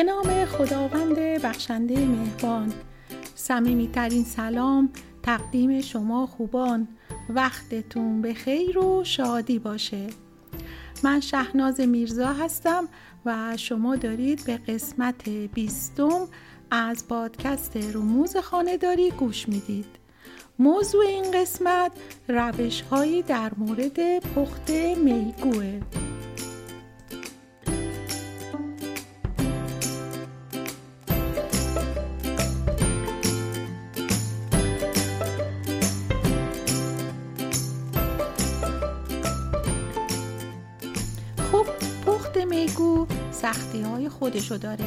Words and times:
به 0.00 0.04
نام 0.04 0.44
خداوند 0.44 1.18
بخشنده 1.18 2.06
مهربان. 2.06 2.72
صمیمیترین 3.34 4.24
سلام 4.24 4.90
تقدیم 5.22 5.80
شما 5.80 6.26
خوبان. 6.26 6.88
وقتتون 7.28 8.22
به 8.22 8.34
خیر 8.34 8.78
و 8.78 9.04
شادی 9.04 9.58
باشه. 9.58 10.06
من 11.02 11.20
شهناز 11.20 11.80
میرزا 11.80 12.26
هستم 12.26 12.88
و 13.26 13.56
شما 13.56 13.96
دارید 13.96 14.44
به 14.44 14.56
قسمت 14.56 15.28
بیستم 15.28 16.28
از 16.70 17.08
پادکست 17.08 17.76
رموز 17.76 18.36
خانهداری 18.36 19.10
گوش 19.10 19.48
می‌دید. 19.48 19.86
موضوع 20.58 21.06
این 21.06 21.30
قسمت 21.30 21.92
روش 22.28 22.80
هایی 22.80 23.22
در 23.22 23.50
مورد 23.56 24.18
پخت 24.18 24.70
میگوه. 25.04 25.80
خودشو 44.20 44.56
داره 44.56 44.84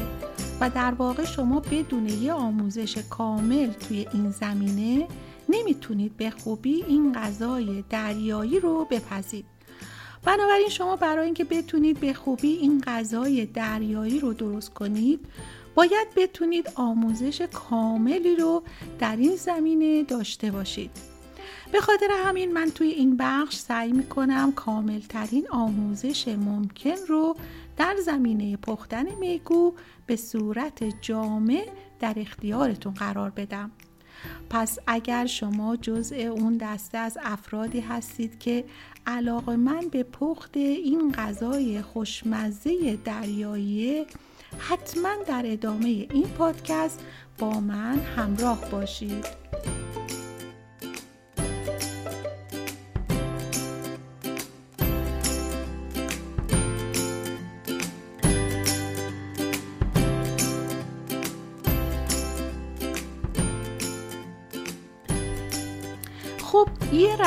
و 0.60 0.70
در 0.70 0.94
واقع 0.94 1.24
شما 1.24 1.60
بدون 1.60 2.08
یه 2.08 2.32
آموزش 2.32 2.98
کامل 2.98 3.66
توی 3.66 4.06
این 4.12 4.30
زمینه 4.30 5.08
نمی‌تونید 5.48 6.16
به 6.16 6.30
خوبی 6.30 6.84
این 6.88 7.12
غذای 7.12 7.84
دریایی 7.90 8.60
رو 8.60 8.86
بپزید. 8.90 9.44
بنابراین 10.24 10.68
شما 10.68 10.96
برای 10.96 11.24
اینکه 11.24 11.44
بتونید 11.44 12.00
به 12.00 12.12
خوبی 12.12 12.48
این 12.48 12.80
غذای 12.86 13.46
دریایی 13.46 14.20
رو 14.20 14.32
درست 14.32 14.74
کنید 14.74 15.20
باید 15.74 16.08
بتونید 16.16 16.70
آموزش 16.74 17.40
کاملی 17.40 18.36
رو 18.36 18.62
در 18.98 19.16
این 19.16 19.36
زمینه 19.36 20.02
داشته 20.02 20.50
باشید. 20.50 20.90
به 21.72 21.80
خاطر 21.80 22.08
همین 22.24 22.52
من 22.52 22.70
توی 22.70 22.88
این 22.88 23.16
بخش 23.16 23.56
سعی 23.56 23.92
می‌کنم 23.92 24.52
کاملترین 24.52 25.46
آموزش 25.50 26.28
ممکن 26.28 26.96
رو 27.08 27.36
در 27.76 27.96
زمینه 28.04 28.56
پختن 28.56 29.14
میگو 29.14 29.74
به 30.06 30.16
صورت 30.16 31.00
جامع 31.00 31.66
در 32.00 32.14
اختیارتون 32.16 32.94
قرار 32.94 33.30
بدم. 33.30 33.70
پس 34.50 34.78
اگر 34.86 35.26
شما 35.26 35.76
جزء 35.76 36.16
اون 36.16 36.56
دسته 36.56 36.98
از 36.98 37.18
افرادی 37.22 37.80
هستید 37.80 38.38
که 38.38 38.64
علاقه 39.06 39.56
من 39.56 39.88
به 39.92 40.02
پخت 40.02 40.56
این 40.56 41.12
غذای 41.12 41.82
خوشمزه 41.82 42.96
دریایی 43.04 44.06
حتما 44.58 45.14
در 45.26 45.42
ادامه 45.46 45.86
این 45.86 46.28
پادکست 46.28 47.00
با 47.38 47.60
من 47.60 47.98
همراه 47.98 48.70
باشید. 48.70 49.26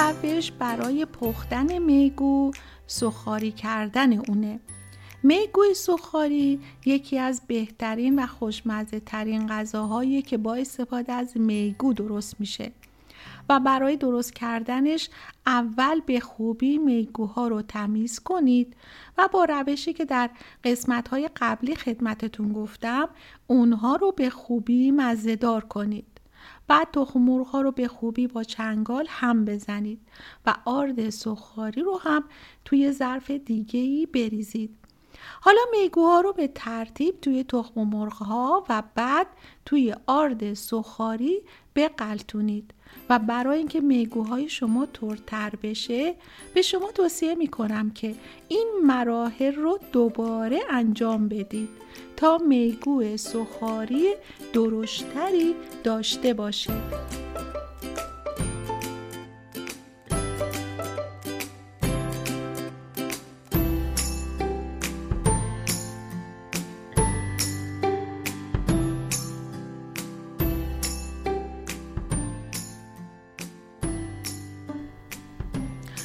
روش 0.08 0.52
برای 0.52 1.06
پختن 1.06 1.78
میگو 1.78 2.52
سخاری 2.88 3.52
کردن 3.52 4.14
اونه. 4.14 4.60
میگوی 5.24 5.74
سخاری 5.74 6.60
یکی 6.86 7.20
از 7.20 7.42
بهترین 7.48 8.24
و 8.24 8.28
خوشمزه 8.28 9.00
ترین 9.00 9.48
غذاهایی 9.48 10.22
که 10.22 10.38
با 10.38 10.56
استفاده 10.56 11.14
از 11.14 11.38
میگو 11.38 11.94
درست 11.94 12.40
میشه. 12.40 12.72
و 13.50 13.60
برای 13.60 13.98
درست 13.98 14.34
کردنش 14.34 15.10
اول 15.46 16.00
به 16.06 16.20
خوبی 16.20 16.78
میگوها 16.78 17.48
رو 17.48 17.62
تمیز 17.62 18.20
کنید 18.20 18.76
و 19.18 19.30
با 19.34 19.46
روشی 19.46 19.94
که 19.94 20.06
در 20.06 20.30
قسمت 20.64 21.08
های 21.08 21.30
قبلی 21.36 21.76
خدمتتون 21.76 22.54
گفتم 22.54 23.10
اونها 23.48 23.96
رو 23.96 24.12
به 24.12 24.30
خوبی 24.30 24.92
مزهدار 24.92 25.66
کنید. 25.66 26.17
بعد 26.68 26.88
تخم 26.94 27.20
مرغ 27.20 27.48
ها 27.48 27.62
رو 27.62 27.72
به 27.72 27.88
خوبی 27.88 28.28
با 28.28 28.44
چنگال 28.44 29.06
هم 29.10 29.46
بزنید 29.46 30.00
و 30.46 30.56
آرد 30.66 31.10
سخاری 31.10 31.82
رو 31.82 32.00
هم 32.02 32.24
توی 32.66 32.92
ظرف 32.92 33.32
دیگه 33.32 33.80
ای 33.80 34.06
بریزید. 34.06 34.78
حالا 35.42 35.62
میگوها 35.72 36.22
رو 36.22 36.34
به 36.34 36.48
ترتیب 36.48 37.22
توی 37.22 37.44
تخم 37.44 37.82
مرغ 37.82 38.14
ها 38.14 38.66
و 38.70 38.84
بعد 38.96 39.28
توی 39.66 39.96
آرد 40.06 40.54
سخاری 40.54 41.42
بقلتونید 41.76 42.74
و 43.10 43.20
برای 43.20 43.58
اینکه 43.58 43.82
میگوهای 43.82 44.50
شما 44.50 44.86
ترتر 44.86 45.54
بشه 45.64 46.16
به 46.54 46.62
شما 46.62 46.92
توصیه 46.92 47.36
می‌کنم 47.36 47.92
که 47.92 48.16
این 48.48 48.68
مراحل 48.84 49.56
رو 49.56 49.80
دوباره 49.92 50.60
انجام 50.70 51.28
بدید. 51.28 51.70
تا 52.18 52.38
میگو 52.38 53.18
سخاری 53.18 54.14
درشتری 54.54 55.56
داشته 55.84 56.34
باشید 56.34 57.18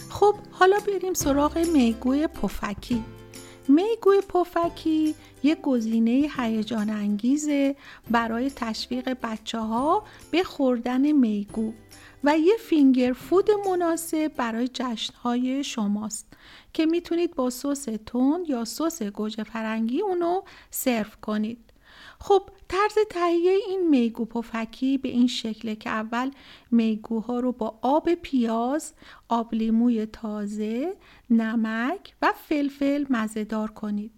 خب 0.09 0.35
حالا 0.51 0.79
بریم 0.87 1.15
سراغ 1.15 1.59
میگوی 1.59 2.27
پفکی. 2.27 3.05
میگوی 3.69 4.21
پفکی 4.21 5.15
یک 5.43 5.61
گزینه 5.61 6.29
هیجان 6.37 6.91
انگیزه 6.91 7.77
برای 8.11 8.51
تشویق 8.51 9.17
بچه 9.23 9.59
ها 9.59 10.05
به 10.31 10.43
خوردن 10.43 11.13
میگو 11.13 11.73
و 12.25 12.39
یه 12.39 12.57
finger 12.57 13.13
food 13.13 13.51
مناسب 13.69 14.33
برای 14.37 14.69
جشنهای 14.69 15.65
شماست 15.65 16.27
که 16.73 16.87
می‌تونید 16.87 17.35
با 17.35 17.51
سس 17.51 17.87
تند 18.07 18.45
یا 18.49 18.65
سس 18.65 19.03
گوجه 19.03 19.45
فرنگی 19.45 20.01
اونو 20.01 20.43
سرو 20.71 21.11
کنید. 21.23 21.73
خب 22.21 22.43
طرز 22.73 22.99
تهیه 23.11 23.51
این 23.69 23.89
میگو 23.89 24.25
پفکی 24.25 24.99
به 24.99 25.09
این 25.09 25.27
شکله 25.27 25.77
که 25.77 25.91
اول 25.91 26.31
میگوها 26.71 27.41
رو 27.41 27.53
با 27.53 27.79
آب 27.83 28.15
پیاز، 28.15 28.93
آب 29.29 29.55
لیموی 29.55 30.07
تازه، 30.07 30.97
نمک 31.31 32.15
و 32.23 32.33
فلفل 32.49 33.05
مزهدار 33.11 33.71
کنید 33.71 34.13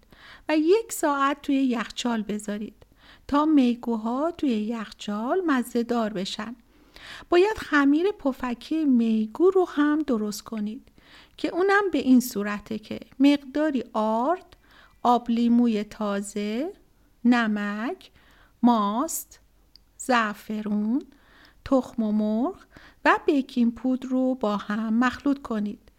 و 0.49 0.57
یک 0.57 0.91
ساعت 0.91 1.41
توی 1.41 1.55
یخچال 1.55 2.21
بذارید 2.21 2.85
تا 3.27 3.45
میگوها 3.45 4.31
توی 4.31 4.49
یخچال 4.49 5.41
مزهدار 5.47 6.13
بشن. 6.13 6.55
باید 7.29 7.57
خمیر 7.57 8.11
پفکی 8.11 8.85
میگو 8.85 9.49
رو 9.49 9.65
هم 9.69 10.01
درست 10.01 10.41
کنید 10.41 10.87
که 11.37 11.49
اونم 11.49 11.83
به 11.91 11.97
این 11.97 12.19
صورته 12.19 12.79
که 12.79 12.99
مقداری 13.19 13.83
آرد، 13.93 14.57
آب 15.03 15.29
لیموی 15.29 15.83
تازه، 15.83 16.73
نمک، 17.25 18.11
ماست، 18.65 19.39
زعفرون، 19.97 21.01
تخم 21.65 22.03
و 22.03 22.11
مرغ 22.11 22.55
و 23.05 23.19
بیکینگ 23.25 23.73
پودر 23.73 24.07
رو 24.09 24.35
با 24.35 24.57
هم 24.57 24.93
مخلوط 24.93 25.41
کنید. 25.41 25.91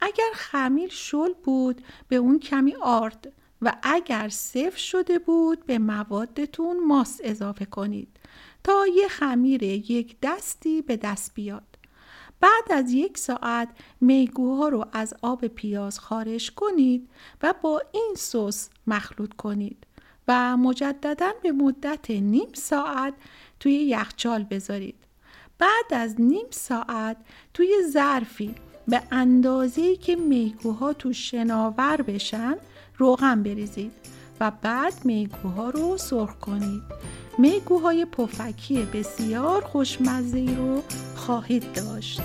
اگر 0.00 0.30
خمیر 0.34 0.90
شل 0.90 1.32
بود 1.44 1.84
به 2.08 2.16
اون 2.16 2.38
کمی 2.38 2.74
آرد 2.82 3.32
و 3.62 3.72
اگر 3.82 4.28
صفر 4.28 4.76
شده 4.76 5.18
بود 5.18 5.66
به 5.66 5.78
موادتون 5.78 6.86
ماست 6.86 7.20
اضافه 7.24 7.64
کنید 7.64 8.08
تا 8.64 8.86
یه 8.86 9.08
خمیر 9.08 9.62
یک 9.62 10.16
دستی 10.22 10.82
به 10.82 10.96
دست 10.96 11.34
بیاد. 11.34 11.78
بعد 12.40 12.72
از 12.72 12.92
یک 12.92 13.18
ساعت 13.18 13.68
میگوها 14.00 14.68
رو 14.68 14.84
از 14.92 15.14
آب 15.22 15.46
پیاز 15.46 16.00
خارج 16.00 16.50
کنید 16.50 17.10
و 17.42 17.54
با 17.62 17.82
این 17.92 18.14
سس 18.16 18.70
مخلوط 18.86 19.34
کنید. 19.34 19.86
و 20.28 20.56
مجددا 20.56 21.32
به 21.42 21.52
مدت 21.52 22.10
نیم 22.10 22.48
ساعت 22.52 23.14
توی 23.60 23.72
یخچال 23.72 24.42
بذارید. 24.42 24.94
بعد 25.58 25.94
از 26.00 26.20
نیم 26.20 26.46
ساعت 26.50 27.16
توی 27.54 27.74
ظرفی 27.90 28.54
به 28.88 29.02
اندازه‌ای 29.10 29.96
که 29.96 30.16
میگوها 30.16 30.92
تو 30.92 31.12
شناور 31.12 32.02
بشن 32.02 32.56
روغن 32.96 33.42
بریزید 33.42 33.92
و 34.40 34.52
بعد 34.62 34.94
میگوها 35.04 35.70
رو 35.70 35.98
سرخ 35.98 36.38
کنید. 36.38 36.82
میگوهای 37.38 38.04
پفکی 38.04 38.82
بسیار 38.82 39.64
خوشمزه 39.64 40.54
رو 40.56 40.82
خواهید 41.16 41.72
داشت. 41.72 42.20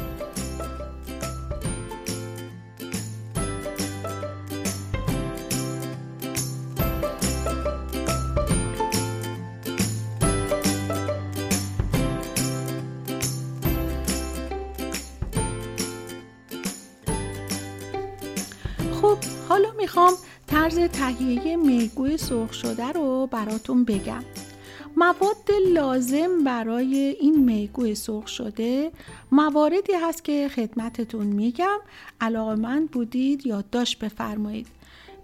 می‌خوام 19.88 20.14
طرز 20.48 20.80
تهیه 20.80 21.56
میگوی 21.56 22.18
سرخ 22.18 22.54
شده 22.54 22.92
رو 22.92 23.28
براتون 23.32 23.84
بگم. 23.84 24.24
مواد 24.98 25.52
لازم 25.72 26.44
برای 26.44 26.96
این 27.20 27.44
میگوی 27.44 27.96
سرخ 27.96 28.28
شده 28.28 28.92
مواردی 29.32 29.94
هست 29.94 30.24
که 30.24 30.50
خدمتتون 30.56 31.28
میگم. 31.28 31.80
علاقه 32.22 32.56
من 32.56 32.86
بودید 32.86 33.48
یادداشت 33.48 34.00
بفرمایید. 34.00 34.68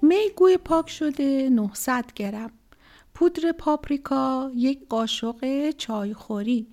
میگوی 0.02 0.58
پاک 0.58 0.90
شده 0.90 1.50
900 1.50 2.06
گرم. 2.16 2.52
پودر 3.14 3.52
پاپریکا 3.52 4.52
یک 4.56 4.80
قاشق 4.90 5.70
چایخوری 5.72 6.68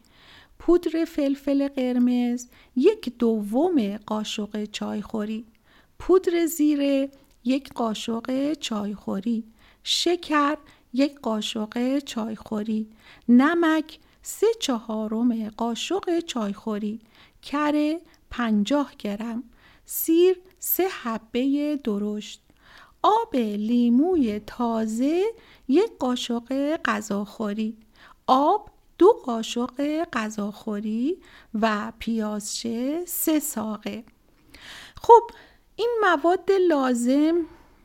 پودر 0.59 1.05
فلفل 1.05 1.69
قرمز 1.69 2.47
یک 2.77 3.19
دوم 3.19 3.97
قاشق 3.97 4.65
چایخوری 4.65 5.45
پودر 5.99 6.47
زیره 6.47 7.11
یک 7.45 7.73
قاشق 7.73 8.53
چایخوری. 8.53 9.45
شکر 9.83 10.57
یک 10.93 11.21
قاشق 11.21 11.99
چایخوری. 11.99 12.89
نمک 13.29 13.99
سه 14.23 14.47
چهارم 14.61 15.49
قاشق 15.49 16.21
چایخوری. 16.21 17.01
کره 17.43 18.01
پنجاه 18.31 18.93
گرم. 18.99 19.45
سیر 19.85 20.41
سه 20.59 20.89
حبه 21.03 21.77
درشت. 21.85 22.43
آب 23.03 23.37
لیموی 23.37 24.41
تازه 24.41 25.25
یک 25.69 25.91
قاشق 25.99 26.77
غذاخوری. 26.85 27.77
آب 28.27 28.71
دو 28.99 29.13
قاشق 29.25 30.05
غذاخوری 30.13 31.19
و 31.55 31.93
پیازچه 31.99 33.05
سه 33.07 33.41
ساقه. 33.41 34.05
خب 35.03 35.31
این 35.81 35.91
مواد 36.01 36.51
لازم 36.69 37.35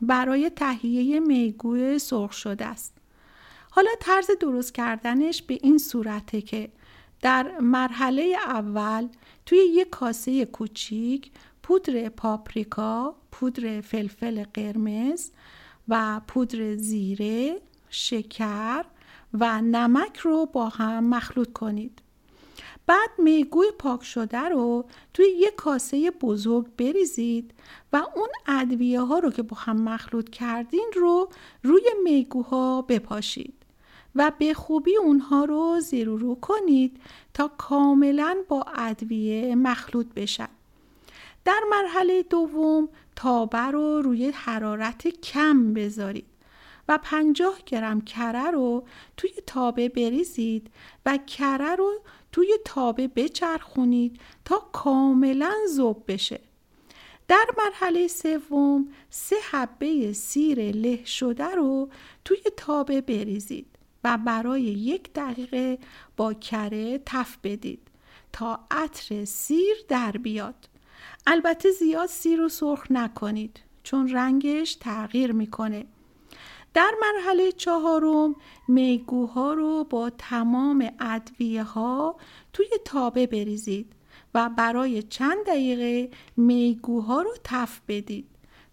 برای 0.00 0.50
تهیه 0.50 1.20
میگوی 1.20 1.98
سرخ 1.98 2.32
شده 2.32 2.66
است 2.66 2.94
حالا 3.70 3.90
طرز 4.00 4.30
درست 4.40 4.74
کردنش 4.74 5.42
به 5.42 5.58
این 5.62 5.78
صورته 5.78 6.40
که 6.40 6.68
در 7.20 7.58
مرحله 7.60 8.36
اول 8.46 9.08
توی 9.46 9.58
یک 9.58 9.90
کاسه 9.90 10.44
کوچیک 10.44 11.30
پودر 11.62 12.08
پاپریکا، 12.08 13.16
پودر 13.32 13.80
فلفل 13.80 14.44
قرمز 14.54 15.30
و 15.88 16.20
پودر 16.28 16.76
زیره، 16.76 17.60
شکر 17.90 18.84
و 19.34 19.62
نمک 19.62 20.16
رو 20.16 20.46
با 20.46 20.68
هم 20.68 21.04
مخلوط 21.04 21.52
کنید. 21.52 22.02
بعد 22.86 23.10
میگوی 23.18 23.66
پاک 23.78 24.04
شده 24.04 24.38
رو 24.38 24.84
توی 25.14 25.26
یک 25.26 25.54
کاسه 25.54 26.10
بزرگ 26.10 26.66
بریزید 26.76 27.54
و 27.92 27.96
اون 28.16 28.28
ادویه 28.46 29.00
ها 29.00 29.18
رو 29.18 29.30
که 29.30 29.42
با 29.42 29.56
هم 29.56 29.80
مخلوط 29.80 30.30
کردین 30.30 30.90
رو 30.94 31.28
روی 31.62 31.84
میگوها 32.04 32.82
بپاشید 32.82 33.54
و 34.14 34.32
به 34.38 34.54
خوبی 34.54 34.96
اونها 34.96 35.44
رو 35.44 35.80
زیر 35.80 36.08
رو 36.08 36.34
کنید 36.34 37.00
تا 37.34 37.48
کاملا 37.48 38.36
با 38.48 38.64
ادویه 38.74 39.54
مخلوط 39.54 40.06
بشن. 40.16 40.48
در 41.44 41.60
مرحله 41.70 42.22
دوم 42.22 42.88
تابه 43.16 43.58
رو 43.58 44.02
روی 44.02 44.30
حرارت 44.30 45.08
کم 45.08 45.74
بذارید 45.74 46.26
و 46.88 46.98
50 47.02 47.58
گرم 47.66 48.00
کره 48.00 48.50
رو 48.50 48.84
توی 49.16 49.30
تابه 49.46 49.88
بریزید 49.88 50.70
و 51.06 51.18
کره 51.26 51.74
رو 51.76 51.92
توی 52.36 52.58
تابه 52.64 53.08
بچرخونید 53.08 54.20
تا 54.44 54.58
کاملا 54.72 55.54
ذوب 55.68 56.04
بشه. 56.08 56.40
در 57.28 57.46
مرحله 57.58 58.08
سوم 58.08 58.88
سه 59.10 59.36
حبه 59.50 60.12
سیر 60.12 60.72
له 60.72 61.04
شده 61.04 61.54
رو 61.54 61.88
توی 62.24 62.38
تابه 62.56 63.00
بریزید 63.00 63.66
و 64.04 64.18
برای 64.18 64.62
یک 64.62 65.12
دقیقه 65.12 65.78
با 66.16 66.34
کره 66.34 66.98
تف 67.06 67.36
بدید 67.42 67.88
تا 68.32 68.60
عطر 68.70 69.24
سیر 69.24 69.76
در 69.88 70.12
بیاد. 70.12 70.68
البته 71.26 71.70
زیاد 71.70 72.08
سیر 72.08 72.38
رو 72.38 72.48
سرخ 72.48 72.86
نکنید 72.90 73.60
چون 73.82 74.08
رنگش 74.08 74.74
تغییر 74.74 75.32
می‌کنه. 75.32 75.86
در 76.76 76.94
مرحله 77.00 77.52
چهارم 77.52 78.34
میگوها 78.68 79.54
رو 79.54 79.84
با 79.84 80.10
تمام 80.10 80.90
ادویه 81.00 81.62
ها 81.62 82.16
توی 82.52 82.66
تابه 82.84 83.26
بریزید 83.26 83.92
و 84.34 84.50
برای 84.56 85.02
چند 85.02 85.46
دقیقه 85.46 86.10
میگوها 86.36 87.22
رو 87.22 87.30
تف 87.44 87.80
بدید 87.88 88.26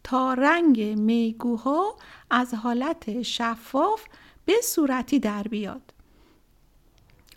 تا 0.04 0.34
رنگ 0.34 0.82
میگوها 0.82 1.96
از 2.30 2.54
حالت 2.54 3.22
شفاف 3.22 4.06
به 4.46 4.54
صورتی 4.64 5.20
در 5.20 5.44
بیاد. 5.44 5.94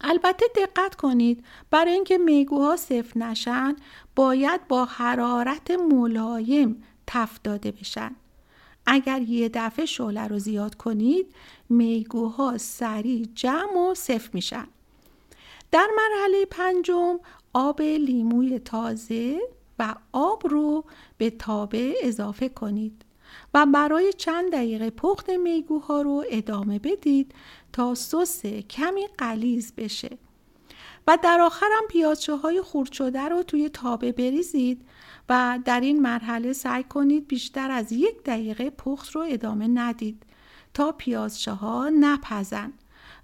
البته 0.01 0.47
دقت 0.57 0.95
کنید 0.95 1.45
برای 1.71 1.93
اینکه 1.93 2.19
میگوها 2.19 2.77
صفر 2.77 3.19
نشن 3.19 3.77
باید 4.17 4.69
با 4.69 4.85
حرارت 4.85 5.71
ملایم 5.71 6.83
تف 7.07 7.39
داده 7.45 7.71
بشن. 7.71 8.17
اگر 8.87 9.23
یه 9.23 9.49
دفعه 9.55 9.87
شعله 9.87 10.27
رو 10.27 10.39
زیاد 10.39 10.75
کنید 10.75 11.35
میگوها 11.69 12.59
سریع 12.59 13.27
جمع 13.35 13.91
و 13.91 13.95
صفر 13.95 14.31
میشن. 14.33 14.67
در 15.71 15.89
مرحله 15.97 16.45
پنجم 16.51 17.19
آب 17.53 17.83
لیموی 17.83 18.59
تازه 18.59 19.41
و 19.79 19.95
آب 20.13 20.43
رو 20.49 20.85
به 21.19 21.31
تابه 21.31 21.95
اضافه 22.03 22.49
کنید 22.49 23.05
و 23.55 23.67
برای 23.67 24.13
چند 24.13 24.53
دقیقه 24.53 24.91
پخت 24.91 25.31
میگوها 25.31 26.03
رو 26.03 26.25
ادامه 26.31 26.79
بدید 26.79 27.35
تا 27.73 27.95
سس 27.95 28.47
کمی 28.47 29.07
قلیز 29.19 29.73
بشه. 29.77 30.19
و 31.07 31.19
در 31.23 31.41
آخرم 31.41 31.83
پیازچه 31.89 32.37
های 32.37 32.63
خورد 32.63 32.93
شده 32.93 33.21
رو 33.21 33.43
توی 33.43 33.69
تابه 33.69 34.13
بریزید 34.13 34.87
و 35.29 35.59
در 35.65 35.81
این 35.81 36.03
مرحله 36.03 36.53
سعی 36.53 36.85
کنید 36.85 37.29
بیشتر 37.29 37.71
از 37.71 37.93
یک 37.93 38.23
دقیقه 38.25 38.71
پخت 38.71 39.11
رو 39.11 39.25
ادامه 39.29 39.69
ندید 39.69 40.23
تا 40.75 40.93
پیازچه 40.93 41.53
ها 41.53 41.89
نپزن 42.01 42.73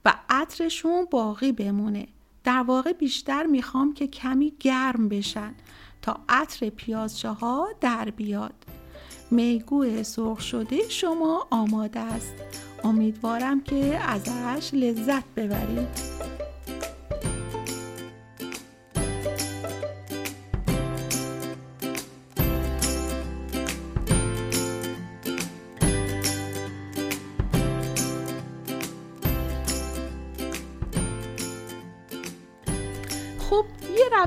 و 0.04 0.14
عطرشون 0.28 1.06
باقی 1.10 1.52
بمونه. 1.52 2.08
در 2.44 2.62
واقع 2.62 2.92
بیشتر 2.92 3.46
می‌خوام 3.46 3.94
که 3.94 4.06
کمی 4.06 4.52
گرم 4.60 5.08
بشن 5.08 5.54
تا 6.02 6.20
عطر 6.28 6.70
پیازچه 6.70 7.28
ها 7.28 7.68
در 7.80 8.10
بیاد. 8.10 8.54
میگو 9.30 10.02
سرخ 10.02 10.40
شده 10.40 10.88
شما 10.88 11.46
آماده 11.50 12.00
است. 12.00 12.34
امیدوارم 12.84 13.60
که 13.60 13.98
ازش 13.98 14.74
لذت 14.74 15.24
ببرید. 15.36 15.88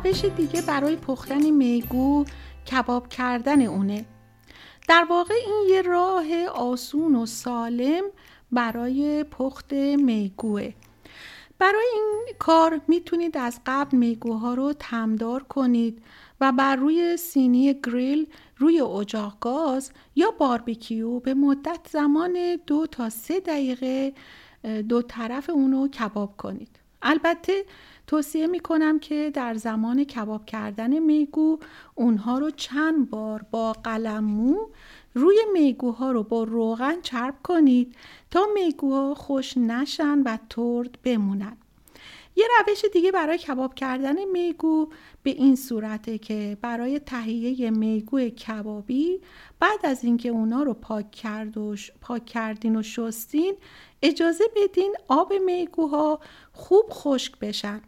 روش 0.04 0.26
دیگه 0.26 0.62
برای 0.62 0.96
پختن 0.96 1.50
میگو 1.50 2.26
کباب 2.72 3.10
کردن 3.10 3.62
اونه. 3.62 4.06
در 4.88 5.06
واقع 5.10 5.34
این 5.46 5.66
یه 5.70 5.82
راه 5.82 6.46
آسون 6.46 7.16
و 7.16 7.26
سالم 7.26 8.04
برای 8.52 9.24
پخت 9.24 9.74
میگوه. 9.74 10.74
برای 11.60 11.86
این 11.94 12.26
کار 12.40 12.82
می‌تونید 12.88 13.38
از 13.38 13.60
قبل 13.66 13.98
میگوها 13.98 14.54
رو 14.54 14.74
تمدار 14.74 15.44
کنید 15.44 16.04
و 16.42 16.52
بر 16.52 16.76
روی 16.76 17.18
سینی 17.18 17.74
گریل 17.84 18.28
روی 18.58 18.82
اجاق 18.82 19.38
گاز 19.40 19.92
یا 20.16 20.32
باربیکیو 20.32 21.20
به 21.20 21.34
مدت 21.34 21.80
زمان 21.92 22.60
دو 22.68 22.88
تا 22.88 23.10
سه 23.10 23.40
دقیقه 23.40 24.14
دو 24.90 25.02
طرف 25.02 25.50
اونو 25.50 25.88
کباب 25.88 26.38
کنید. 26.38 26.85
البته 27.06 27.66
توصیه 28.08 28.48
می 28.48 28.60
کنم 28.60 29.00
که 29.00 29.32
در 29.34 29.54
زمان 29.54 30.04
کباب 30.04 30.46
کردن 30.46 31.00
میگو 31.00 31.60
اونها 31.96 32.38
رو 32.40 32.52
چند 32.52 33.10
بار 33.10 33.46
با 33.52 33.74
قلم 33.74 34.24
مو 34.24 34.58
روی 35.14 35.38
میگوها 35.54 36.12
رو 36.12 36.24
با 36.24 36.44
روغن 36.44 37.02
چرب 37.02 37.36
کنید 37.44 37.96
تا 38.32 38.46
میگوها 38.54 39.16
خوش 39.16 39.58
نشن 39.58 40.20
و 40.20 40.38
ترد 40.50 40.98
بمونن. 41.04 41.58
یه 42.36 42.46
روش 42.68 42.86
دیگه 42.94 43.12
برای 43.12 43.38
کباب 43.38 43.76
کردن 43.76 44.26
میگو 44.26 44.90
به 45.24 45.30
این 45.30 45.56
صورته 45.56 46.18
که 46.18 46.58
برای 46.62 47.00
تهیه 47.00 47.72
میگو 47.72 48.30
کبابی 48.30 49.22
بعد 49.60 49.86
از 49.86 50.04
اینکه 50.04 50.30
اونا 50.30 50.64
رو 50.64 50.74
پاک, 50.74 51.12
کرد 51.12 51.58
و 51.58 51.76
پاک 52.02 52.26
کردین 52.26 52.76
و 52.76 52.84
شستین 52.84 53.56
اجازه 54.02 54.44
بدین 54.56 54.96
آب 55.08 55.34
میگوها 55.34 56.20
خوب 56.54 56.86
خشک 56.90 57.40
بشن. 57.40 57.82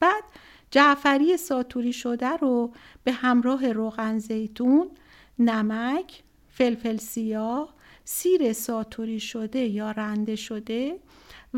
بعد 0.00 0.24
جعفری 0.70 1.36
ساتوری 1.36 1.92
شده 1.92 2.36
رو 2.36 2.72
به 3.04 3.12
همراه 3.12 3.72
روغن 3.72 4.18
زیتون، 4.18 4.90
نمک، 5.38 6.22
فلفل 6.48 6.96
سیاه 6.96 7.74
سیر 8.04 8.52
ساتوری 8.52 9.20
شده 9.20 9.58
یا 9.58 9.90
رنده 9.90 10.36
شده 10.36 10.98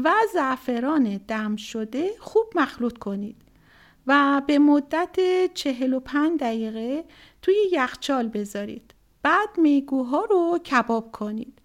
و 0.04 0.12
زعفران 0.32 1.20
دم 1.28 1.56
شده 1.56 2.10
خوب 2.18 2.46
مخلوط 2.54 2.98
کنید 2.98 3.36
و 4.06 4.42
به 4.46 4.58
مدت 4.58 5.18
45 5.54 6.40
دقیقه 6.40 7.04
توی 7.42 7.54
یخچال 7.72 8.28
بذارید. 8.28 8.94
بعد 9.22 9.48
میگوها 9.58 10.24
رو 10.24 10.58
کباب 10.58 11.12
کنید 11.12 11.58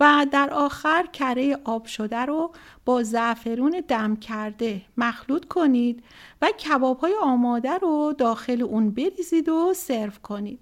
و 0.00 0.26
در 0.32 0.50
آخر 0.50 1.06
کره 1.12 1.58
آب 1.64 1.86
شده 1.86 2.18
رو 2.18 2.52
با 2.84 3.02
زعفرون 3.02 3.82
دم 3.88 4.16
کرده 4.16 4.82
مخلوط 4.96 5.44
کنید 5.44 6.02
و 6.42 6.46
کباب 6.46 6.98
های 6.98 7.14
آماده 7.22 7.78
رو 7.78 8.14
داخل 8.18 8.62
اون 8.62 8.90
بریزید 8.90 9.48
و 9.48 9.74
سرو 9.74 10.12
کنید. 10.22 10.60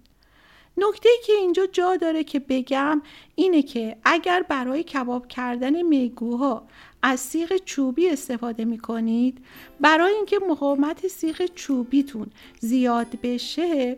نکته 0.77 1.09
که 1.27 1.33
اینجا 1.33 1.67
جا 1.67 1.97
داره 1.97 2.25
که 2.25 2.39
بگم 2.39 3.03
اینه 3.35 3.63
که 3.63 3.97
اگر 4.05 4.43
برای 4.43 4.83
کباب 4.83 5.29
کردن 5.29 5.83
میگوها 5.83 6.67
از 7.09 7.21
سیخ 7.21 7.53
چوبی 7.65 8.11
استفاده 8.11 8.65
می 8.65 8.79
کنید 8.79 9.39
برای 9.81 10.13
اینکه 10.13 10.39
مقاومت 10.49 11.07
سیخ 11.09 11.43
چوبیتون 11.55 12.27
زیاد 12.61 13.07
بشه 13.23 13.97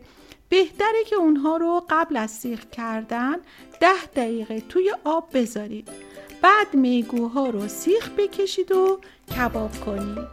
بهتره 0.49 1.03
که 1.05 1.15
اونها 1.15 1.57
رو 1.57 1.83
قبل 1.89 2.17
از 2.17 2.31
سیخ 2.31 2.65
کردن 2.65 3.35
ده 3.79 4.05
دقیقه 4.15 4.61
توی 4.61 4.93
آب 5.03 5.29
بذارید. 5.33 5.89
بعد 6.41 6.73
میگوها 6.73 7.49
رو 7.49 7.67
سیخ 7.67 8.09
بکشید 8.09 8.71
و 8.71 8.99
کباب 9.37 9.71
کنید. 9.85 10.27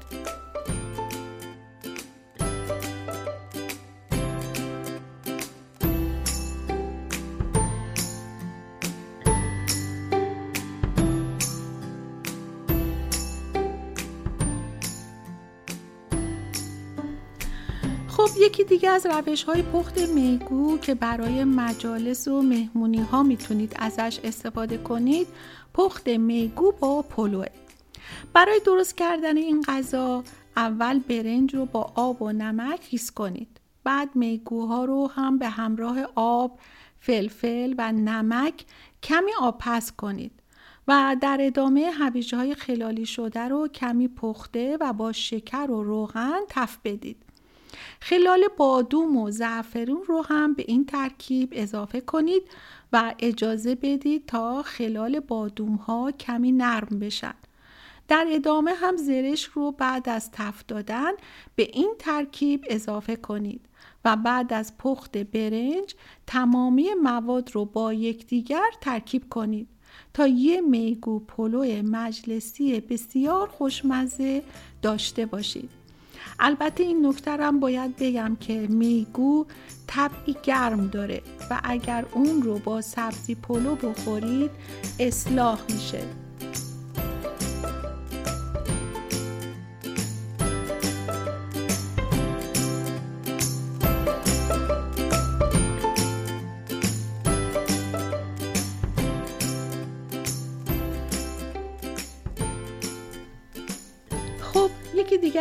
یکی 18.40 18.64
دیگه 18.64 18.90
از 18.90 19.06
روش 19.06 19.42
های 19.42 19.62
پخت 19.62 19.98
میگو 19.98 20.78
که 20.78 20.94
برای 20.94 21.44
مجالس 21.44 22.28
و 22.28 22.42
مهمونی 22.42 23.00
ها 23.00 23.22
می‌تونید 23.22 23.72
ازش 23.76 24.20
استفاده 24.24 24.76
کنید 24.76 25.26
پخت 25.74 26.08
میگو 26.08 26.72
با 26.72 27.02
پلوه 27.02 27.46
برای 28.32 28.60
درست 28.66 28.96
کردن 28.96 29.36
این 29.36 29.62
غذا 29.62 30.24
اول 30.56 30.98
برنج 30.98 31.54
رو 31.54 31.66
با 31.66 31.92
آب 31.94 32.22
و 32.22 32.32
نمک 32.32 32.80
خیس 32.80 33.10
کنید. 33.10 33.60
بعد 33.84 34.16
میگوها 34.16 34.84
رو 34.84 35.10
هم 35.10 35.38
به 35.38 35.48
همراه 35.48 35.98
آب 36.14 36.58
فلفل 37.00 37.74
و 37.78 37.92
نمک 37.92 38.64
کمی 39.02 39.30
آب 39.40 39.56
پس 39.58 39.92
کنید 39.92 40.32
و 40.88 41.16
در 41.20 41.38
ادامه 41.40 41.90
هویجه 41.90 42.36
های 42.36 42.54
خلالی 42.54 43.06
شده 43.06 43.40
رو 43.40 43.68
کمی 43.68 44.08
پخته 44.08 44.76
و 44.80 44.92
با 44.92 45.12
شکر 45.12 45.70
و 45.70 45.82
روغن 45.82 46.40
تف 46.48 46.78
بدید. 46.84 47.25
خلال 48.00 48.48
بادوم 48.56 49.16
و 49.16 49.30
زعفرون 49.30 50.02
رو 50.06 50.22
هم 50.22 50.54
به 50.54 50.64
این 50.68 50.86
ترکیب 50.86 51.48
اضافه 51.52 52.00
کنید 52.00 52.42
و 52.92 53.14
اجازه 53.18 53.74
بدید 53.74 54.26
تا 54.26 54.62
خلال 54.62 55.20
بادوم 55.20 55.74
ها 55.74 56.12
کمی 56.12 56.52
نرم 56.52 56.98
بشن. 56.98 57.34
در 58.08 58.26
ادامه 58.30 58.72
هم 58.74 58.96
زرش 58.96 59.44
رو 59.44 59.72
بعد 59.72 60.08
از 60.08 60.30
تف 60.30 60.64
دادن 60.68 61.12
به 61.56 61.70
این 61.72 61.94
ترکیب 61.98 62.64
اضافه 62.68 63.16
کنید 63.16 63.60
و 64.04 64.16
بعد 64.16 64.52
از 64.52 64.78
پخت 64.78 65.16
برنج 65.16 65.94
تمامی 66.26 66.88
مواد 67.02 67.54
رو 67.54 67.64
با 67.64 67.92
یکدیگر 67.92 68.70
ترکیب 68.80 69.28
کنید 69.30 69.68
تا 70.14 70.26
یه 70.26 70.60
میگو 70.60 71.18
پلو 71.18 71.82
مجلسی 71.82 72.80
بسیار 72.80 73.48
خوشمزه 73.48 74.42
داشته 74.82 75.26
باشید. 75.26 75.70
البته 76.38 76.82
این 76.84 77.06
نکته 77.06 77.30
هم 77.30 77.60
باید 77.60 77.96
بگم 77.96 78.36
که 78.40 78.66
میگو 78.70 79.46
طبعی 79.86 80.36
گرم 80.42 80.86
داره 80.86 81.22
و 81.50 81.60
اگر 81.64 82.04
اون 82.12 82.42
رو 82.42 82.58
با 82.58 82.80
سبزی 82.80 83.34
پلو 83.34 83.74
بخورید 83.74 84.50
اصلاح 84.98 85.60
میشه. 85.74 86.25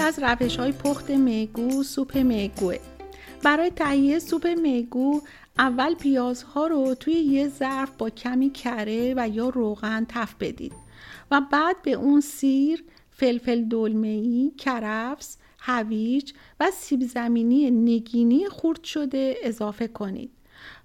از 0.05 0.19
روش 0.19 0.55
های 0.55 0.71
پخت 0.71 1.09
میگو 1.09 1.83
سوپ 1.83 2.17
میگوه. 2.17 2.77
برای 3.43 3.69
تهیه 3.69 4.19
سوپ 4.19 4.47
میگو 4.47 5.21
اول 5.57 5.95
پیازها 5.95 6.67
رو 6.67 6.95
توی 6.95 7.13
یه 7.13 7.47
ظرف 7.47 7.91
با 7.97 8.09
کمی 8.09 8.50
کره 8.50 9.13
و 9.17 9.29
یا 9.29 9.50
روغن 9.50 10.05
تف 10.09 10.35
بدید 10.39 10.74
و 11.31 11.41
بعد 11.51 11.81
به 11.81 11.93
اون 11.93 12.21
سیر، 12.21 12.83
فلفل 13.09 13.63
دلمه‌ای، 13.63 14.51
کرفس، 14.57 15.38
هویج 15.59 16.33
و 16.59 16.71
سیب 16.71 17.03
زمینی 17.03 17.71
نگینی 17.71 18.47
خورد 18.50 18.83
شده 18.83 19.35
اضافه 19.43 19.88
کنید 19.88 20.31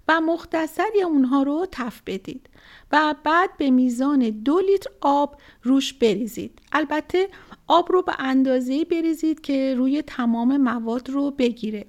و 0.07 0.21
مختصری 0.21 1.01
اونها 1.01 1.43
رو 1.43 1.67
تف 1.71 2.01
بدید 2.05 2.49
و 2.91 3.15
بعد 3.23 3.57
به 3.57 3.69
میزان 3.69 4.19
دو 4.29 4.59
لیتر 4.59 4.89
آب 5.01 5.37
روش 5.63 5.93
بریزید. 5.93 6.59
البته 6.71 7.27
آب 7.71 7.91
رو 7.91 8.01
به 8.01 8.15
اندازه 8.19 8.85
بریزید 8.85 9.41
که 9.41 9.75
روی 9.75 10.01
تمام 10.01 10.57
مواد 10.57 11.09
رو 11.09 11.31
بگیره. 11.31 11.85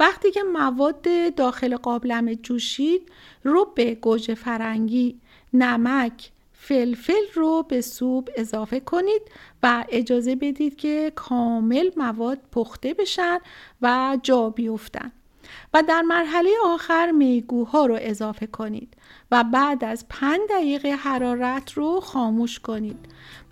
وقتی 0.00 0.30
که 0.30 0.42
مواد 0.42 1.34
داخل 1.36 1.76
قابلمه 1.76 2.36
جوشید 2.36 3.02
رو 3.44 3.72
به 3.74 3.94
گوجه 3.94 4.34
فرنگی 4.34 5.20
نمک 5.52 6.30
فلفل 6.52 7.22
رو 7.34 7.62
به 7.62 7.80
سوپ 7.80 8.30
اضافه 8.36 8.80
کنید 8.80 9.22
و 9.62 9.84
اجازه 9.88 10.36
بدید 10.36 10.76
که 10.76 11.12
کامل 11.14 11.90
مواد 11.96 12.38
پخته 12.52 12.94
بشن 12.94 13.38
و 13.82 14.18
جا 14.22 14.50
بیفتن. 14.50 15.12
و 15.74 15.82
در 15.82 16.02
مرحله 16.02 16.50
آخر 16.64 17.10
میگوها 17.10 17.86
رو 17.86 17.98
اضافه 18.00 18.46
کنید. 18.46 18.94
و 19.30 19.44
بعد 19.44 19.84
از 19.84 20.04
پنج 20.08 20.40
دقیقه 20.50 20.90
حرارت 20.90 21.72
رو 21.72 22.00
خاموش 22.00 22.58
کنید 22.58 22.98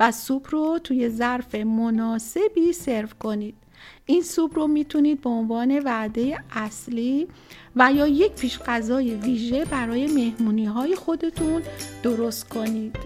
و 0.00 0.12
سوپ 0.12 0.46
رو 0.50 0.78
توی 0.84 1.08
ظرف 1.08 1.54
مناسبی 1.54 2.72
سرو 2.72 3.08
کنید. 3.20 3.54
این 4.06 4.22
سوپ 4.22 4.56
رو 4.56 4.66
می‌تونید 4.66 5.20
به 5.20 5.30
عنوان 5.30 5.78
وعده 5.78 6.38
اصلی 6.52 7.28
و 7.76 7.92
یا 7.92 8.06
یک 8.06 8.32
پیش 8.32 8.58
غذای 8.58 9.14
ویژه 9.14 9.64
برای 9.64 10.06
مهمونی 10.06 10.64
های 10.64 10.96
خودتون 10.96 11.62
درست 12.02 12.48
کنید. 12.48 12.96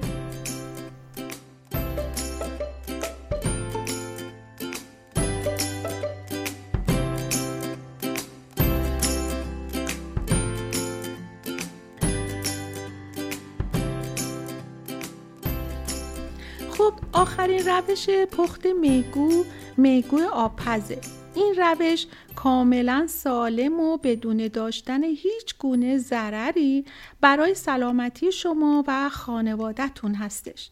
آخرین 17.20 17.68
روش 17.68 18.10
پخت 18.10 18.66
میگو 18.66 19.44
میگو 19.76 20.20
آبپزه. 20.32 21.00
این 21.34 21.54
روش 21.56 22.06
کاملا 22.36 23.06
سالم 23.06 23.80
و 23.80 23.96
بدون 23.96 24.48
داشتن 24.48 25.04
هیچ 25.04 25.58
گونه 25.58 25.98
ضرری 25.98 26.84
برای 27.20 27.54
سلامتی 27.54 28.32
شما 28.32 28.84
و 28.86 29.08
خانوادهتون 29.08 30.14
هستش. 30.14 30.70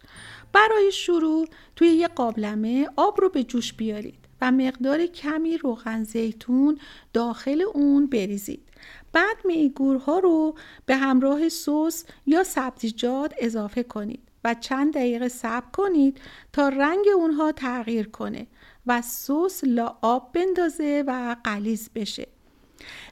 برای 0.52 0.92
شروع 0.92 1.48
توی 1.76 1.88
یه 1.88 2.08
قابلمه 2.08 2.88
آب 2.96 3.20
رو 3.20 3.28
به 3.28 3.44
جوش 3.44 3.72
بیارید 3.72 4.18
و 4.40 4.52
مقدار 4.52 5.06
کمی 5.06 5.58
روغن 5.58 6.04
زیتون 6.04 6.78
داخل 7.12 7.62
اون 7.74 8.06
بریزید. 8.06 8.68
بعد 9.12 9.36
میگورها 9.44 10.18
رو 10.18 10.54
به 10.86 10.96
همراه 10.96 11.48
سس 11.48 12.04
یا 12.26 12.44
سبزیجات 12.44 13.34
اضافه 13.38 13.82
کنید. 13.82 14.27
و 14.48 14.54
چند 14.54 14.94
دقیقه 14.94 15.28
صبر 15.28 15.70
کنید 15.72 16.20
تا 16.52 16.68
رنگ 16.68 17.04
اونها 17.16 17.52
تغییر 17.52 18.08
کنه 18.08 18.46
و 18.86 19.02
سس 19.02 19.64
لا 19.64 19.96
آب 20.02 20.32
بندازه 20.32 21.04
و 21.06 21.36
قلیز 21.44 21.90
بشه. 21.94 22.28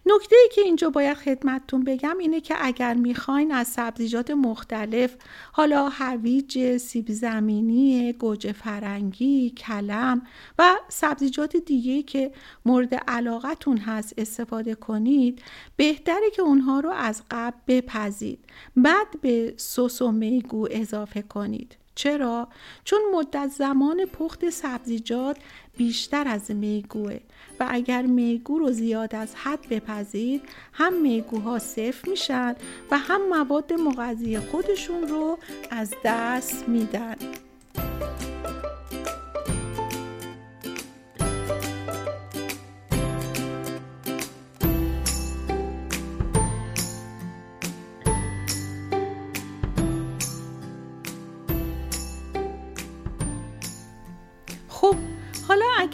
نکته 0.06 0.36
ای 0.42 0.48
که 0.54 0.60
اینجا 0.60 0.90
باید 0.90 1.16
خدمتتون 1.16 1.84
بگم 1.84 2.18
اینه 2.18 2.40
که 2.40 2.54
اگر 2.60 2.94
می‌خواین 2.94 3.52
از 3.52 3.68
سبزیجات 3.68 4.30
مختلف 4.30 5.16
حالا 5.52 5.88
هویج، 5.88 6.76
سیب 6.76 7.12
زمینی، 7.12 8.12
گوجه 8.12 8.52
فرنگی، 8.52 9.50
کلم 9.50 10.22
و 10.58 10.76
سبزیجات 10.88 11.56
دیگه 11.56 12.02
که 12.02 12.32
مورد 12.64 12.94
علاقتون 12.94 13.78
هست 13.78 14.14
استفاده 14.18 14.74
کنید 14.74 15.42
بهتره 15.76 16.30
که 16.36 16.42
اونها 16.42 16.80
رو 16.80 16.90
از 16.90 17.22
قبل 17.30 17.58
بپزید. 17.66 18.38
بعد 18.76 19.20
به 19.20 19.54
سس 19.56 20.02
و 20.02 20.12
میگو 20.12 20.68
اضافه 20.70 21.22
کنید. 21.22 21.76
چرا؟ 21.96 22.48
چون 22.84 23.00
مدت 23.14 23.48
زمان 23.48 24.04
پخت 24.04 24.50
سبزیجات 24.50 25.36
بیشتر 25.76 26.28
از 26.28 26.50
میگوه 26.50 27.20
و 27.60 27.66
اگر 27.68 28.02
میگو 28.02 28.58
رو 28.58 28.72
زیاد 28.72 29.14
از 29.14 29.34
حد 29.34 29.68
بپذید 29.70 30.42
هم 30.72 31.02
میگوها 31.02 31.58
صفر 31.58 32.10
میشن 32.10 32.54
و 32.90 32.98
هم 32.98 33.28
مواد 33.28 33.72
مغذی 33.72 34.38
خودشون 34.38 35.08
رو 35.08 35.38
از 35.70 35.94
دست 36.04 36.68
میدن 36.68 37.16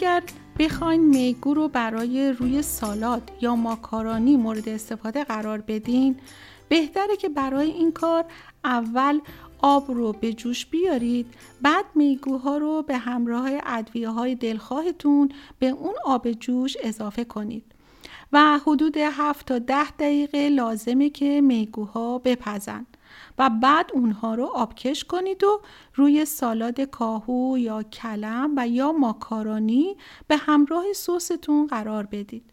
اگر 0.03 0.23
بخواین 0.59 1.01
میگو 1.05 1.53
رو 1.53 1.67
برای 1.67 2.31
روی 2.31 2.61
سالاد 2.61 3.31
یا 3.41 3.55
ماکارانی 3.55 4.37
مورد 4.37 4.69
استفاده 4.69 5.23
قرار 5.23 5.61
بدین 5.61 6.15
بهتره 6.69 7.15
که 7.17 7.29
برای 7.29 7.71
این 7.71 7.91
کار 7.91 8.25
اول 8.63 9.19
آب 9.61 9.91
رو 9.91 10.13
به 10.13 10.33
جوش 10.33 10.65
بیارید 10.65 11.25
بعد 11.61 11.85
میگوها 11.95 12.57
رو 12.57 12.81
به 12.81 12.97
همراه 12.97 13.49
ادویه 13.63 14.09
های 14.09 14.35
دلخواهتون 14.35 15.29
به 15.59 15.67
اون 15.67 15.93
آب 16.05 16.31
جوش 16.31 16.77
اضافه 16.83 17.23
کنید. 17.23 17.63
و 18.33 18.59
حدود 18.59 18.97
7 18.97 19.45
تا 19.45 19.59
10 19.59 19.91
دقیقه 19.91 20.49
لازمه 20.49 21.09
که 21.09 21.41
میگوها 21.41 22.17
بپزن. 22.17 22.85
و 23.37 23.49
بعد 23.49 23.89
اونها 23.93 24.35
رو 24.35 24.45
آبکش 24.45 25.03
کنید 25.03 25.43
و 25.43 25.61
روی 25.95 26.25
سالاد 26.25 26.81
کاهو 26.81 27.57
یا 27.57 27.83
کلم 27.83 28.53
و 28.57 28.67
یا 28.67 28.91
ماکارونی 28.91 29.97
به 30.27 30.37
همراه 30.37 30.93
سستون 30.93 31.67
قرار 31.67 32.05
بدید. 32.05 32.43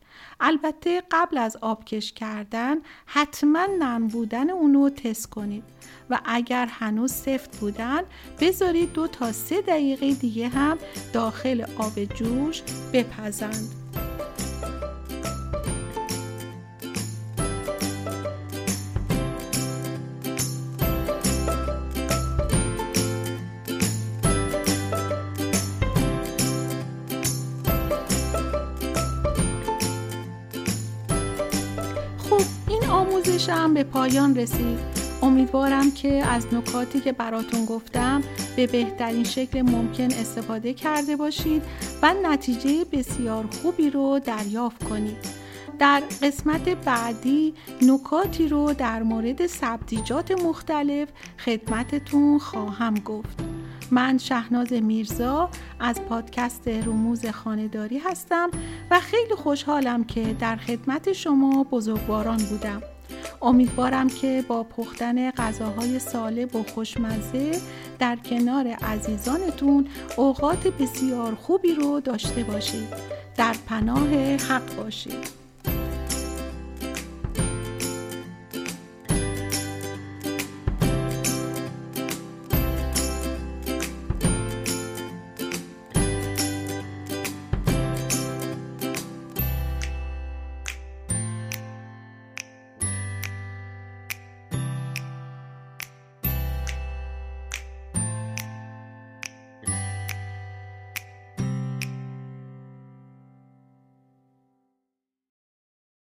البته 0.41 1.03
قبل 1.11 1.39
از 1.39 1.57
آبکش 1.57 2.13
کردن 2.13 2.77
حتما 3.07 3.67
نرم 3.79 4.09
بودن 4.09 4.51
اونو 4.51 4.91
تست 4.91 5.31
کنید 5.31 5.65
و 6.11 6.21
اگر 6.25 6.67
هنوز 6.67 7.13
سفت 7.13 7.61
بودن 7.61 8.03
بذارید 8.41 8.93
دو 8.93 9.07
تا 9.07 9.33
سه 9.33 9.61
دقیقه 9.61 10.13
دیگه 10.13 10.49
هم 10.49 10.79
داخل 11.13 11.65
آب 11.79 12.05
جوش 12.05 12.63
بپزند. 12.93 14.10
به 33.81 33.85
پایان 33.85 34.35
رسید. 34.35 34.79
امیدوارم 35.23 35.91
که 35.91 36.27
از 36.27 36.55
نکاتی 36.55 37.01
که 37.01 37.13
براتون 37.13 37.65
گفتم 37.65 38.23
به 38.57 38.67
بهترین 38.67 39.25
شکل 39.25 39.63
ممکن 39.63 40.05
استفاده 40.05 40.75
کرده 40.75 41.17
باشید 41.17 41.63
و 42.03 42.15
نتیجه 42.23 42.85
بسیار 42.93 43.45
خوبی 43.63 43.91
رو 43.91 44.21
دریافت 44.25 44.85
کنید. 44.85 45.17
در 45.79 46.03
قسمت 46.23 46.69
بعدی 46.69 47.55
نکاتی 47.83 48.49
رو 48.49 48.73
در 48.73 49.03
مورد 49.03 49.47
سبزیجات 49.47 50.45
مختلف 50.45 51.09
خدمتتون 51.45 52.39
خواهم 52.39 52.95
گفت. 52.95 53.41
من 53.91 54.19
شهناز 54.19 54.73
میرزا 54.73 55.51
از 55.79 56.03
پادکست 56.03 56.69
رموز 56.69 57.27
خانهداری 57.27 57.99
هستم 57.99 58.51
و 58.91 59.01
خیلی 59.01 59.35
خوشحالم 59.35 60.05
که 60.05 60.37
در 60.41 60.57
خدمت 60.57 61.13
شما 61.13 61.65
بزرگواران 61.65 62.39
بودم. 62.39 62.83
امیدوارم 63.43 64.09
که 64.09 64.45
با 64.49 64.63
پختن 64.63 65.31
غذاهای 65.31 65.99
سالم 65.99 66.49
و 66.55 66.63
خوشمزه 66.75 67.61
در 67.99 68.17
کنار 68.17 68.67
عزیزانتون 68.67 69.87
اوقات 70.17 70.67
بسیار 70.67 71.35
خوبی 71.35 71.75
رو 71.75 72.01
داشته 72.01 72.45
باشید. 72.45 72.89
در 73.37 73.55
پناه 73.67 74.15
حق 74.37 74.77
باشید. 74.77 75.40